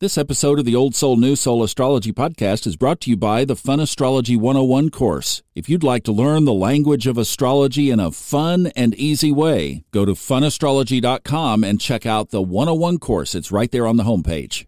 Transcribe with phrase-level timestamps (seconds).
[0.00, 3.44] This episode of the Old Soul New Soul Astrology Podcast is brought to you by
[3.44, 5.42] the Fun Astrology 101 course.
[5.54, 9.84] If you'd like to learn the language of astrology in a fun and easy way,
[9.90, 13.34] go to funastrology.com and check out the 101 course.
[13.34, 14.64] It's right there on the homepage.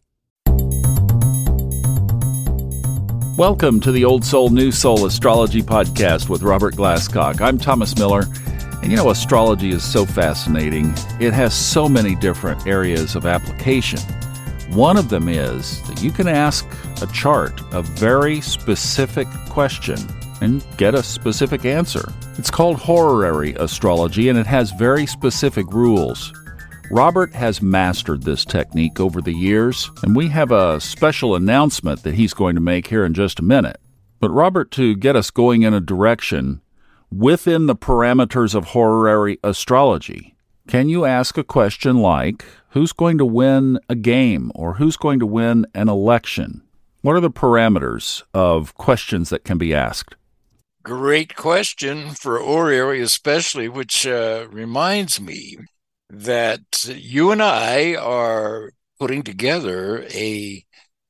[3.39, 7.41] Welcome to the Old Soul New Soul Astrology Podcast with Robert Glasscock.
[7.41, 8.25] I'm Thomas Miller.
[8.83, 10.93] And you know, astrology is so fascinating.
[11.21, 14.01] It has so many different areas of application.
[14.73, 16.67] One of them is that you can ask
[17.03, 19.99] a chart a very specific question
[20.41, 22.11] and get a specific answer.
[22.39, 26.33] It's called horary astrology and it has very specific rules.
[26.91, 32.15] Robert has mastered this technique over the years, and we have a special announcement that
[32.15, 33.79] he's going to make here in just a minute.
[34.21, 36.63] But, Robert, to get us going in a direction
[37.11, 40.35] within the parameters of horary astrology,
[40.69, 45.19] can you ask a question like, who's going to win a game or who's going
[45.21, 46.63] to win an election?
[47.03, 50.15] What are the parameters of questions that can be asked?
[50.83, 55.59] Great question for horary, especially, which uh, reminds me
[56.11, 60.65] that you and I are putting together a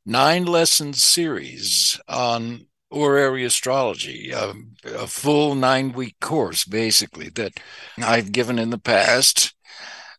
[0.05, 4.53] nine lesson series on horary astrology, a,
[4.85, 7.53] a full nine week course, basically, that
[7.99, 9.55] I've given in the past.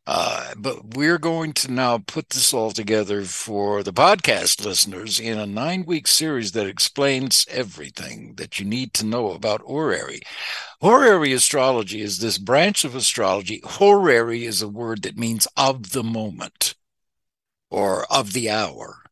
[0.05, 5.39] Uh, but we're going to now put this all together for the podcast listeners in
[5.39, 10.21] a nine week series that explains everything that you need to know about horary.
[10.81, 13.61] Horary astrology is this branch of astrology.
[13.63, 16.75] Horary is a word that means of the moment
[17.69, 19.03] or of the hour.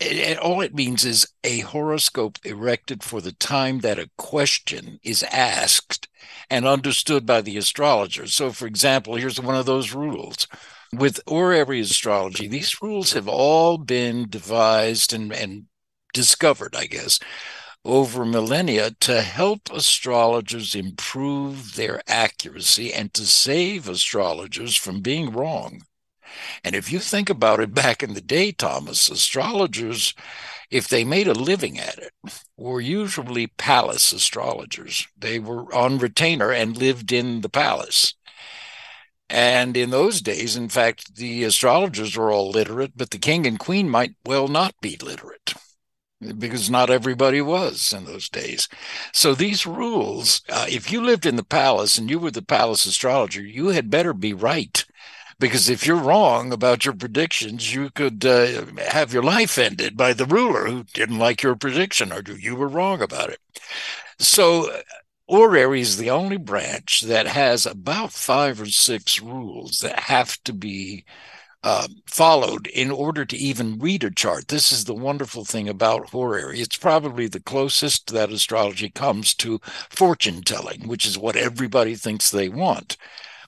[0.00, 5.22] And all it means is a horoscope erected for the time that a question is
[5.24, 6.08] asked
[6.48, 8.26] and understood by the astrologer.
[8.26, 10.46] So, for example, here's one of those rules.
[10.92, 15.66] With horary astrology, these rules have all been devised and, and
[16.12, 17.20] discovered, I guess,
[17.84, 25.82] over millennia to help astrologers improve their accuracy and to save astrologers from being wrong.
[26.62, 30.14] And if you think about it back in the day, Thomas, astrologers,
[30.70, 32.12] if they made a living at it,
[32.56, 35.06] were usually palace astrologers.
[35.18, 38.14] They were on retainer and lived in the palace.
[39.28, 43.58] And in those days, in fact, the astrologers were all literate, but the king and
[43.58, 45.54] queen might well not be literate
[46.38, 48.68] because not everybody was in those days.
[49.12, 52.84] So these rules, uh, if you lived in the palace and you were the palace
[52.86, 54.84] astrologer, you had better be right
[55.40, 60.12] because if you're wrong about your predictions, you could uh, have your life ended by
[60.12, 63.40] the ruler who didn't like your prediction or you were wrong about it.
[64.18, 64.70] So,
[65.28, 70.52] horary is the only branch that has about five or six rules that have to
[70.52, 71.04] be
[71.62, 74.48] uh, followed in order to even read a chart.
[74.48, 76.60] This is the wonderful thing about horary.
[76.60, 82.30] It's probably the closest that astrology comes to fortune telling, which is what everybody thinks
[82.30, 82.96] they want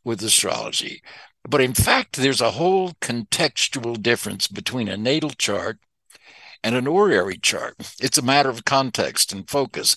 [0.04, 1.02] with astrology.
[1.48, 5.78] But in fact, there's a whole contextual difference between a natal chart
[6.62, 7.74] and an horary chart.
[8.00, 9.96] It's a matter of context and focus.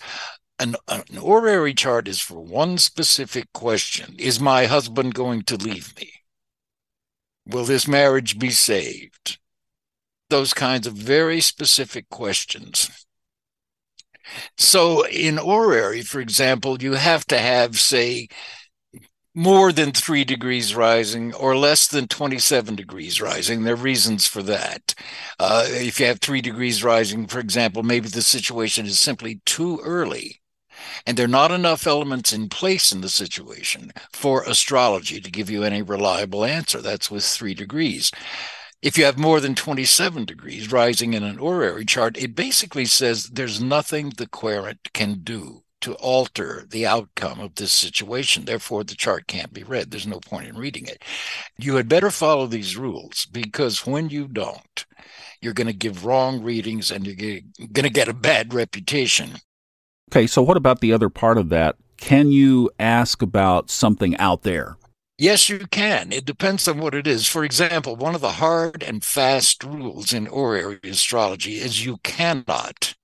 [0.57, 5.95] An, an horary chart is for one specific question Is my husband going to leave
[6.00, 6.11] me?
[7.45, 9.38] Will this marriage be saved?
[10.29, 13.06] Those kinds of very specific questions.
[14.57, 18.27] So in horary, for example, you have to have, say,
[19.35, 23.63] more than three degrees rising or less than 27 degrees rising.
[23.63, 24.96] There are reasons for that.
[25.38, 29.81] Uh, if you have three degrees rising, for example, maybe the situation is simply too
[29.84, 30.41] early.
[31.06, 35.50] And there are not enough elements in place in the situation for astrology to give
[35.50, 36.81] you any reliable answer.
[36.81, 38.12] That's with three degrees.
[38.81, 43.25] If you have more than 27 degrees rising in an horary chart, it basically says
[43.25, 48.46] there's nothing the querent can do to alter the outcome of this situation.
[48.46, 49.91] Therefore, the chart can't be read.
[49.91, 51.03] There's no point in reading it.
[51.58, 54.86] You had better follow these rules because when you don't,
[55.41, 59.31] you're going to give wrong readings and you're going to get a bad reputation.
[60.12, 61.75] Okay, so what about the other part of that?
[61.98, 64.78] Can you ask about something out there?
[65.18, 66.12] Yes, you can.
[66.12, 67.28] It depends on what it is.
[67.28, 72.95] For example, one of the hard and fast rules in horary astrology is you cannot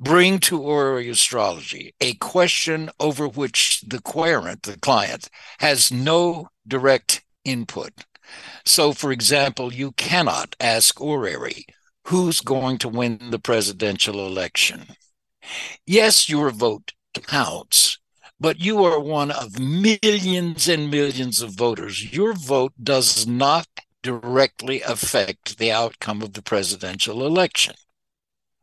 [0.00, 7.22] bring to horary astrology a question over which the querent, the client, has no direct
[7.44, 7.92] input.
[8.64, 11.66] So, for example, you cannot ask horary
[12.06, 14.86] who's going to win the presidential election.
[15.86, 16.92] Yes, your vote
[17.26, 17.98] counts,
[18.38, 22.12] but you are one of millions and millions of voters.
[22.12, 23.66] Your vote does not
[24.02, 27.74] directly affect the outcome of the presidential election.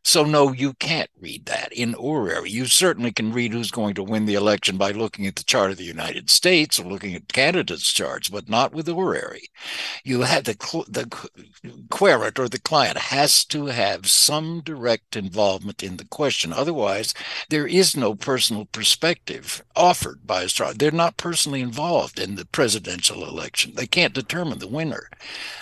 [0.08, 2.50] So, no, you can't read that in horary.
[2.50, 5.70] You certainly can read who's going to win the election by looking at the chart
[5.70, 9.50] of the United States or looking at candidates' charts, but not with horary.
[10.06, 10.54] You have the
[10.88, 11.08] the
[11.90, 16.54] querent or the client has to have some direct involvement in the question.
[16.54, 17.14] Otherwise,
[17.50, 20.78] there is no personal perspective offered by a astrology.
[20.78, 23.74] They're not personally involved in the presidential election.
[23.76, 25.10] They can't determine the winner.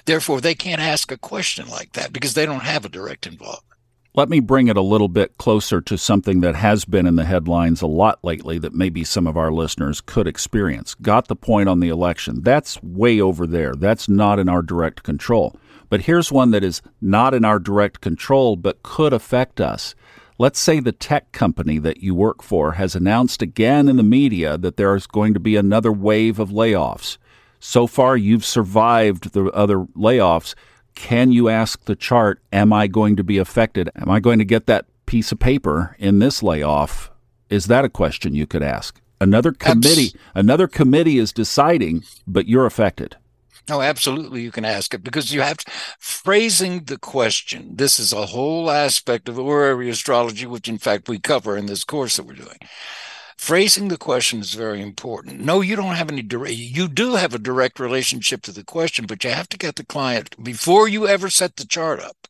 [0.05, 3.74] Therefore, they can't ask a question like that because they don't have a direct involvement.
[4.17, 7.25] Let me bring it a little bit closer to something that has been in the
[7.25, 10.95] headlines a lot lately that maybe some of our listeners could experience.
[10.95, 12.41] Got the point on the election.
[12.41, 13.75] That's way over there.
[13.75, 15.59] That's not in our direct control.
[15.89, 19.95] But here's one that is not in our direct control but could affect us.
[20.37, 24.57] Let's say the tech company that you work for has announced again in the media
[24.57, 27.17] that there is going to be another wave of layoffs.
[27.59, 30.55] So far, you've survived the other layoffs
[30.95, 33.89] can you ask the chart, am I going to be affected?
[33.95, 37.11] Am I going to get that piece of paper in this layoff?
[37.49, 38.99] Is that a question you could ask?
[39.21, 43.15] Another committee, Abs- another committee is deciding, but you're affected.
[43.67, 44.41] No, absolutely.
[44.41, 47.75] You can ask it because you have to, phrasing the question.
[47.75, 51.83] This is a whole aspect of horary astrology, which in fact we cover in this
[51.83, 52.59] course that we're doing.
[53.37, 55.41] Phrasing the question is very important.
[55.41, 59.05] No, you don't have any direct, you do have a direct relationship to the question,
[59.05, 62.27] but you have to get the client before you ever set the chart up.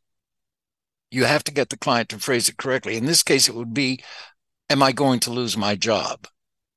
[1.12, 2.98] You have to get the client to phrase it correctly.
[2.98, 4.04] In this case, it would be,
[4.68, 6.28] Am I going to lose my job?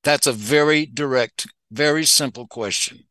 [0.05, 3.08] That's a very direct, very simple question.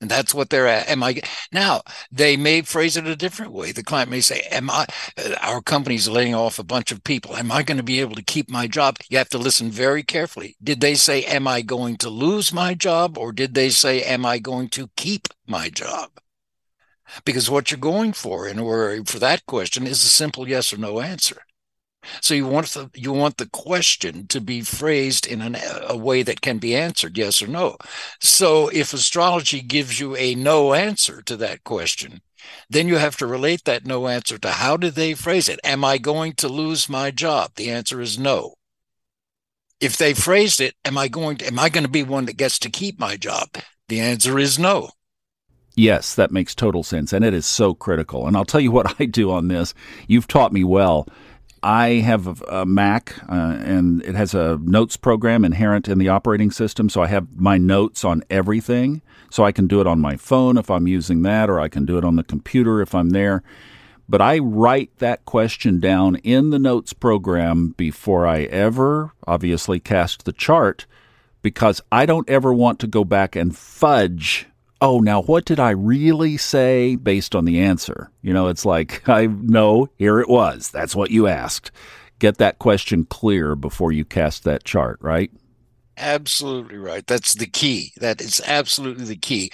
[0.00, 0.88] And that's what they're at.
[0.88, 1.20] Am I
[1.52, 1.82] now?
[2.10, 3.70] They may phrase it a different way.
[3.70, 4.86] The client may say, "Am I?
[5.18, 7.36] Uh, our company's laying off a bunch of people.
[7.36, 10.02] Am I going to be able to keep my job?" You have to listen very
[10.02, 10.56] carefully.
[10.62, 14.24] Did they say, "Am I going to lose my job?" or did they say, "Am
[14.24, 16.10] I going to keep my job?"
[17.24, 20.78] Because what you're going for in order for that question is a simple yes or
[20.78, 21.42] no answer.
[22.20, 25.56] So you want the you want the question to be phrased in an,
[25.86, 27.76] a way that can be answered yes or no.
[28.20, 32.22] So if astrology gives you a no answer to that question,
[32.68, 35.60] then you have to relate that no answer to how did they phrase it?
[35.64, 37.52] Am I going to lose my job?
[37.56, 38.54] The answer is no.
[39.80, 42.36] If they phrased it, am I going to am I going to be one that
[42.36, 43.48] gets to keep my job?
[43.88, 44.90] The answer is no.
[45.76, 48.26] Yes, that makes total sense and it is so critical.
[48.26, 49.74] And I'll tell you what I do on this.
[50.06, 51.06] You've taught me well
[51.62, 56.50] I have a Mac, uh, and it has a notes program inherent in the operating
[56.50, 56.88] system.
[56.88, 59.02] So I have my notes on everything.
[59.30, 61.84] So I can do it on my phone if I'm using that, or I can
[61.84, 63.42] do it on the computer if I'm there.
[64.08, 70.24] But I write that question down in the notes program before I ever, obviously, cast
[70.24, 70.86] the chart
[71.42, 74.48] because I don't ever want to go back and fudge
[74.80, 78.10] oh, now what did I really say based on the answer?
[78.22, 80.70] You know, it's like, I know, here it was.
[80.70, 81.70] That's what you asked.
[82.18, 85.30] Get that question clear before you cast that chart, right?
[85.96, 87.06] Absolutely right.
[87.06, 87.92] That's the key.
[87.96, 89.50] That is absolutely the key.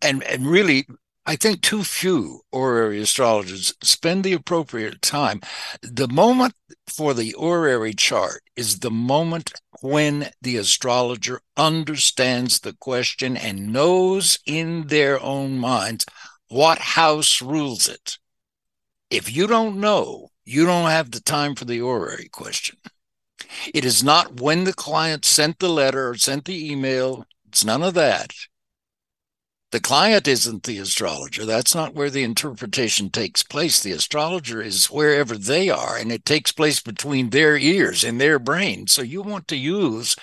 [0.00, 0.86] And and really
[1.26, 5.40] I think too few horary astrologers spend the appropriate time.
[5.82, 6.54] The moment
[6.88, 14.38] for the horary chart is the moment when the astrologer understands the question and knows
[14.46, 16.04] in their own minds
[16.48, 18.18] what house rules it.
[19.10, 22.76] If you don't know, you don't have the time for the horary question.
[23.72, 27.24] It is not when the client sent the letter or sent the email.
[27.48, 28.32] It's none of that.
[29.70, 31.44] The client isn't the astrologer.
[31.44, 33.80] That's not where the interpretation takes place.
[33.80, 38.40] The astrologer is wherever they are, and it takes place between their ears and their
[38.40, 38.88] brain.
[38.88, 40.16] So you want to use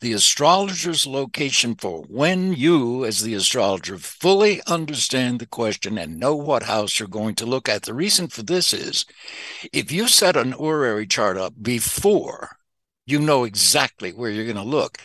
[0.00, 6.34] the astrologer's location for when you, as the astrologer, fully understand the question and know
[6.34, 7.82] what house you're going to look at.
[7.82, 9.04] The reason for this is
[9.74, 12.56] if you set an horary chart up before
[13.04, 14.98] you know exactly where you're going to look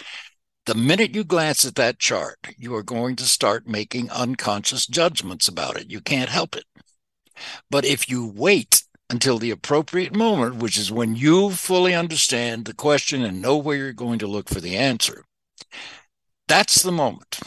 [0.66, 5.48] the minute you glance at that chart, you are going to start making unconscious judgments
[5.48, 5.90] about it.
[5.90, 6.66] You can't help it.
[7.70, 12.74] But if you wait until the appropriate moment, which is when you fully understand the
[12.74, 15.26] question and know where you're going to look for the answer,
[16.48, 17.40] that's the moment.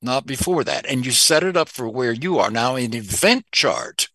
[0.00, 0.86] Not before that.
[0.86, 2.50] And you set it up for where you are.
[2.50, 4.08] Now, an event chart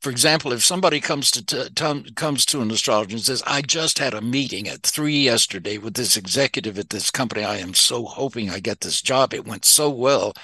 [0.00, 3.98] for example, if somebody comes to t- comes to an astrologer and says, "I just
[3.98, 7.44] had a meeting at three yesterday with this executive at this company.
[7.44, 9.34] I am so hoping I get this job.
[9.34, 10.34] It went so well."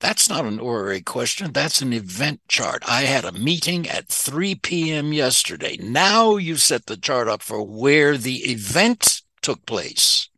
[0.00, 1.52] That's not an horary question.
[1.52, 2.84] That's an event chart.
[2.86, 5.12] I had a meeting at 3 p.m.
[5.12, 5.76] yesterday.
[5.76, 10.28] Now you set the chart up for where the event took place.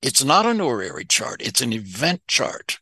[0.00, 2.78] It's not an horary chart, it's an event chart.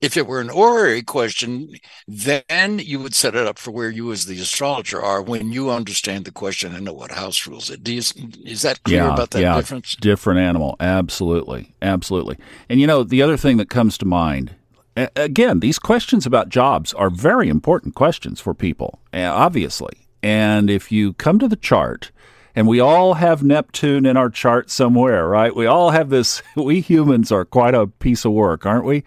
[0.00, 1.74] If it were an horary question,
[2.08, 5.70] then you would set it up for where you, as the astrologer, are when you
[5.70, 7.86] understand the question and know what house rules it.
[7.86, 9.96] You, is that clear yeah, about that yeah, difference?
[9.96, 12.38] Different animal, absolutely, absolutely.
[12.68, 14.54] And you know, the other thing that comes to mind
[15.16, 20.08] again, these questions about jobs are very important questions for people, eh, obviously.
[20.22, 22.10] And if you come to the chart,
[22.54, 25.54] and we all have Neptune in our chart somewhere, right?
[25.54, 26.42] We all have this.
[26.56, 29.04] We humans are quite a piece of work, aren't we?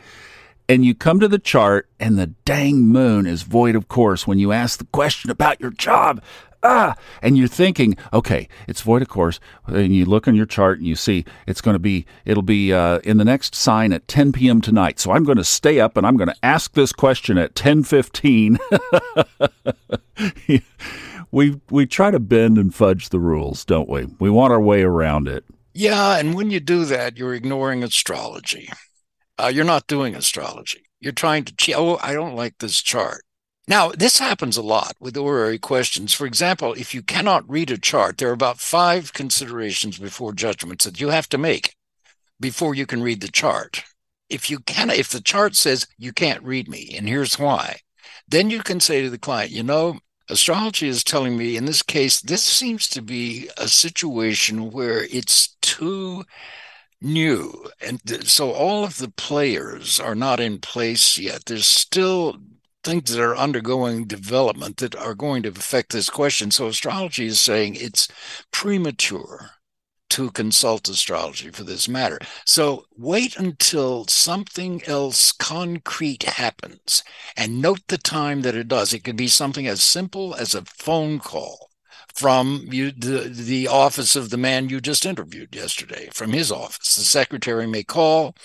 [0.73, 4.39] And you come to the chart, and the dang moon is void of course when
[4.39, 6.19] you ask the question about your job
[6.63, 10.79] ah, and you're thinking, okay, it's void of course, and you look on your chart
[10.79, 14.07] and you see it's going to be, it'll be uh, in the next sign at
[14.07, 14.61] 10 p.m.
[14.61, 14.99] tonight.
[14.99, 18.57] So I'm going to stay up and I'm going to ask this question at 10:15.
[21.31, 24.07] we we try to bend and fudge the rules, don't we?
[24.19, 25.45] We want our way around it.
[25.75, 28.69] Yeah, and when you do that, you're ignoring astrology.
[29.37, 30.85] Uh, you're not doing astrology.
[30.99, 31.73] You're trying to.
[31.73, 33.23] Oh, I don't like this chart.
[33.67, 36.13] Now, this happens a lot with horary questions.
[36.13, 40.83] For example, if you cannot read a chart, there are about five considerations before judgments
[40.83, 41.75] that you have to make
[42.39, 43.83] before you can read the chart.
[44.29, 47.79] If you can if the chart says you can't read me, and here's why,
[48.27, 49.99] then you can say to the client, you know,
[50.29, 55.55] astrology is telling me in this case, this seems to be a situation where it's
[55.61, 56.25] too
[57.03, 57.69] new.
[57.81, 61.45] And so all of the players are not in place yet.
[61.45, 62.38] There's still
[62.83, 66.51] things that are undergoing development that are going to affect this question.
[66.51, 68.07] So astrology is saying it's
[68.51, 69.51] premature
[70.12, 72.19] to consult astrology for this matter.
[72.45, 77.03] So wait until something else concrete happens
[77.36, 78.93] and note the time that it does.
[78.93, 81.72] It could be something as simple as a phone call
[82.13, 86.96] from you, the, the office of the man you just interviewed yesterday, from his office.
[86.96, 88.36] The secretary may call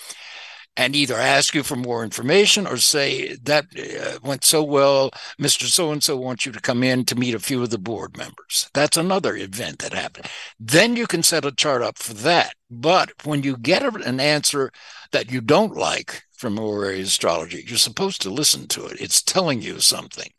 [0.79, 5.63] and either ask you for more information or say that uh, went so well, Mr.
[5.63, 8.17] So and so wants you to come in to meet a few of the board
[8.17, 8.69] members.
[8.73, 10.27] That's another event that happened.
[10.57, 12.53] Then you can set a chart up for that.
[12.71, 14.71] But when you get an answer
[15.11, 19.01] that you don't like from horary astrology, you're supposed to listen to it.
[19.01, 20.31] It's telling you something.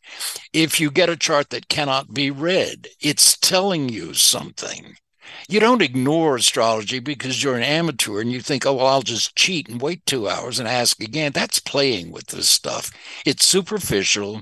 [0.51, 4.95] If you get a chart that cannot be read, it's telling you something.
[5.47, 9.35] You don't ignore astrology because you're an amateur and you think, oh, well, I'll just
[9.35, 11.33] cheat and wait two hours and ask again.
[11.33, 12.91] That's playing with this stuff.
[13.23, 14.41] It's superficial.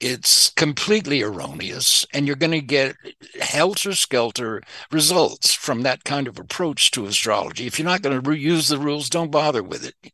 [0.00, 2.96] It's completely erroneous, and you're going to get
[3.38, 7.66] helter skelter results from that kind of approach to astrology.
[7.66, 10.12] If you're not going to use the rules, don't bother with it.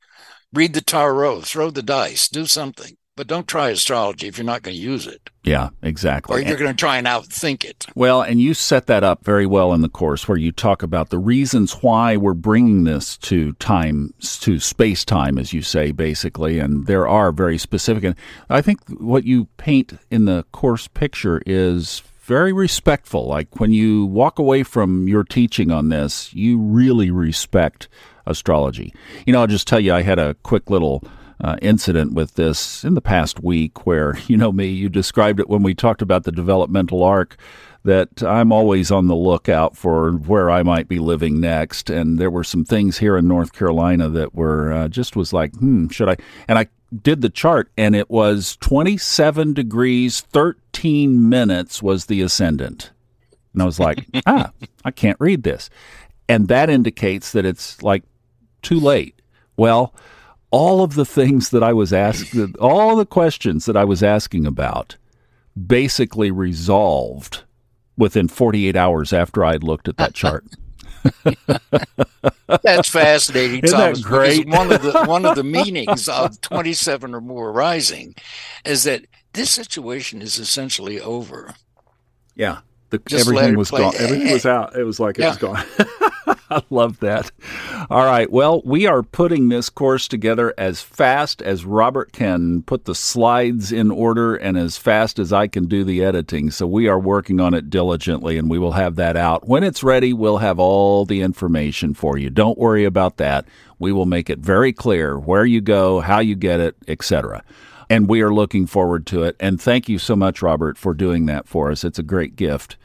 [0.53, 4.63] Read the tarot, throw the dice, do something but don't try astrology if you're not
[4.63, 5.31] going to use it.
[5.43, 6.37] Yeah, exactly.
[6.37, 7.87] Or you're going to try and outthink it.
[7.95, 11.09] Well, and you set that up very well in the course where you talk about
[11.09, 16.59] the reasons why we're bringing this to time, to space time, as you say, basically.
[16.59, 18.05] And there are very specific.
[18.05, 18.17] And
[18.51, 23.27] I think what you paint in the course picture is very respectful.
[23.27, 27.89] Like when you walk away from your teaching on this, you really respect
[28.27, 28.95] astrology.
[29.27, 31.03] You know, I'll just tell you, I had a quick little
[31.41, 35.49] uh, incident with this in the past week where, you know me, you described it
[35.49, 37.37] when we talked about the developmental arc
[37.85, 41.89] that I'm always on the lookout for where I might be living next.
[41.89, 45.55] And there were some things here in North Carolina that were uh, just was like,
[45.55, 46.17] hmm, should I?
[46.49, 46.67] And I
[47.03, 52.91] did the chart and it was 27 degrees, 13 minutes was the ascendant.
[53.53, 54.51] And I was like, ah,
[54.85, 55.71] I can't read this.
[56.29, 58.03] And that indicates that it's like
[58.67, 59.21] too late.
[59.57, 59.95] Well,
[60.51, 64.47] all of the things that I was asked, all the questions that I was asking
[64.47, 64.97] about,
[65.67, 67.45] basically resolved
[67.97, 70.45] within 48 hours after I'd looked at that chart.
[72.63, 74.03] That's fascinating, Isn't Thomas.
[74.03, 74.49] That great?
[74.49, 78.15] one of the one of the meanings of 27 or more rising
[78.65, 81.55] is that this situation is essentially over.
[82.35, 82.59] Yeah,
[82.91, 83.83] the, everything was play.
[83.83, 83.95] gone.
[83.99, 84.53] Everything was eh, eh.
[84.53, 84.77] out.
[84.77, 85.27] It was like yeah.
[85.27, 85.65] it was gone.
[86.51, 87.31] I love that.
[87.91, 88.31] All right.
[88.31, 93.73] Well, we are putting this course together as fast as Robert can put the slides
[93.73, 96.51] in order and as fast as I can do the editing.
[96.51, 99.49] So we are working on it diligently and we will have that out.
[99.49, 102.31] When it's ready, we'll have all the information for you.
[102.31, 103.47] Don't worry about that.
[103.79, 107.43] We will make it very clear where you go, how you get it, etc.
[107.91, 109.37] And we are looking forward to it.
[109.39, 111.85] And thank you so much, Robert, for doing that for us.
[111.85, 112.77] It's a great gift.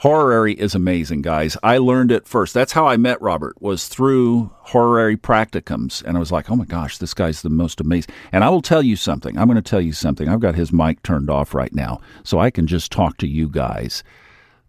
[0.00, 1.58] Horary is amazing, guys.
[1.62, 2.54] I learned it first.
[2.54, 6.64] That's how I met Robert was through horary practicums, and I was like, "Oh my
[6.64, 9.36] gosh, this guy's the most amazing." And I will tell you something.
[9.36, 10.26] I'm going to tell you something.
[10.26, 13.46] I've got his mic turned off right now, so I can just talk to you
[13.46, 14.02] guys.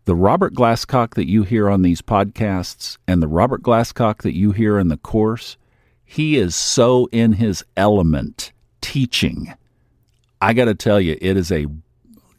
[0.04, 4.52] The Robert Glasscock that you hear on these podcasts and the Robert Glasscock that you
[4.52, 5.56] hear in the course,
[6.04, 9.54] He is so in his element teaching.
[10.42, 11.68] I got to tell you, it is a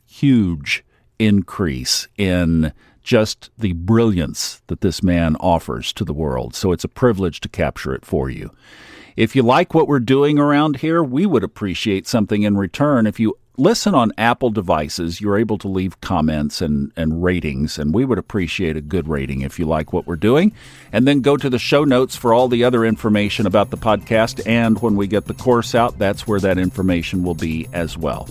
[0.05, 0.85] huge
[1.27, 6.55] increase in just the brilliance that this man offers to the world.
[6.55, 8.51] So it's a privilege to capture it for you.
[9.17, 13.07] If you like what we're doing around here, we would appreciate something in return.
[13.07, 17.93] If you listen on Apple devices, you're able to leave comments and, and ratings, and
[17.93, 20.53] we would appreciate a good rating if you like what we're doing.
[20.93, 24.41] And then go to the show notes for all the other information about the podcast.
[24.47, 28.29] And when we get the course out, that's where that information will be as well.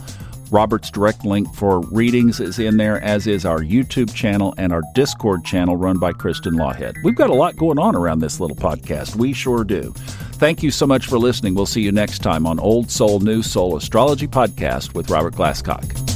[0.51, 4.81] Robert's direct link for readings is in there, as is our YouTube channel and our
[4.93, 7.01] Discord channel run by Kristen Lawhead.
[7.03, 9.15] We've got a lot going on around this little podcast.
[9.15, 9.93] We sure do.
[10.33, 11.55] Thank you so much for listening.
[11.55, 16.10] We'll see you next time on Old Soul, New Soul Astrology Podcast with Robert Glasscock.